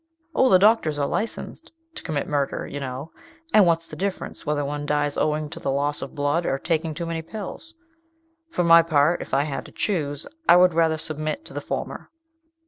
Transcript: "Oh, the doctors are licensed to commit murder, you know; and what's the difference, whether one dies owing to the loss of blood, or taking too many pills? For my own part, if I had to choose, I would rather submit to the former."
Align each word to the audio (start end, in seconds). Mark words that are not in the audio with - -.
"Oh, 0.33 0.49
the 0.49 0.57
doctors 0.57 0.97
are 0.97 1.05
licensed 1.05 1.71
to 1.93 2.01
commit 2.01 2.27
murder, 2.27 2.65
you 2.65 2.79
know; 2.79 3.11
and 3.53 3.67
what's 3.67 3.85
the 3.85 3.95
difference, 3.95 4.47
whether 4.47 4.65
one 4.65 4.83
dies 4.87 5.15
owing 5.15 5.47
to 5.51 5.59
the 5.59 5.69
loss 5.69 6.01
of 6.01 6.15
blood, 6.15 6.43
or 6.43 6.57
taking 6.57 6.95
too 6.95 7.05
many 7.05 7.21
pills? 7.21 7.75
For 8.49 8.63
my 8.63 8.79
own 8.79 8.85
part, 8.85 9.21
if 9.21 9.35
I 9.35 9.43
had 9.43 9.63
to 9.67 9.71
choose, 9.71 10.25
I 10.49 10.55
would 10.55 10.73
rather 10.73 10.97
submit 10.97 11.45
to 11.45 11.53
the 11.53 11.61
former." 11.61 12.09